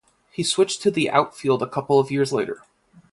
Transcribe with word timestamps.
He 0.31 0.41
switched 0.41 0.81
to 0.81 0.89
the 0.89 1.11
outfield 1.11 1.61
a 1.61 1.67
couple 1.69 1.99
of 1.99 2.09
years 2.09 2.33
later. 2.33 2.63